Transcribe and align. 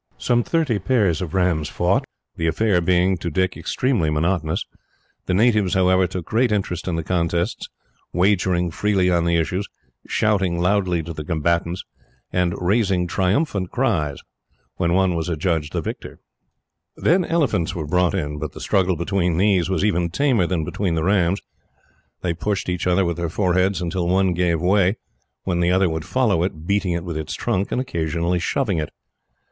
Some 0.17 0.41
thirty 0.41 0.79
pairs 0.79 1.21
of 1.21 1.35
rams 1.35 1.69
fought, 1.69 2.05
the 2.35 2.47
affair 2.47 2.81
being, 2.81 3.17
to 3.19 3.29
Dick, 3.29 3.55
extremely 3.55 4.09
monotonous. 4.09 4.65
The 5.27 5.35
natives, 5.35 5.75
however, 5.75 6.07
took 6.07 6.25
great 6.25 6.51
interest 6.51 6.87
in 6.87 6.95
the 6.95 7.03
contests, 7.03 7.69
wagering 8.11 8.71
freely 8.71 9.11
on 9.11 9.25
the 9.25 9.35
issues, 9.35 9.67
shouting 10.07 10.59
loudly 10.59 11.03
to 11.03 11.13
the 11.13 11.23
combatants, 11.23 11.83
and 12.33 12.55
raising 12.59 13.05
triumphant 13.05 13.69
cries 13.69 14.17
when 14.77 14.93
one 14.95 15.13
was 15.13 15.29
adjudged 15.29 15.73
victor. 15.75 16.19
Then 16.97 17.23
elephants 17.23 17.75
were 17.75 17.85
brought 17.85 18.15
in; 18.15 18.39
but 18.39 18.53
the 18.53 18.59
struggle 18.59 18.95
between 18.95 19.37
these 19.37 19.69
was 19.69 19.85
even 19.85 20.09
tamer 20.09 20.47
than 20.47 20.63
between 20.65 20.95
the 20.95 21.03
rams. 21.03 21.41
They 22.21 22.33
pushed 22.33 22.69
each 22.69 22.87
other 22.87 23.05
with 23.05 23.17
their 23.17 23.29
foreheads 23.29 23.83
until 23.83 24.07
one 24.07 24.33
gave 24.33 24.59
way, 24.59 24.97
when 25.43 25.59
the 25.59 25.69
other 25.69 25.87
would 25.91 26.05
follow 26.05 26.41
it, 26.41 26.65
beating 26.65 26.93
it 26.93 27.03
with 27.03 27.17
its 27.17 27.35
trunk, 27.35 27.71
and 27.71 27.79
occasionally 27.79 28.39
shoving 28.39 28.79
it. 28.79 28.89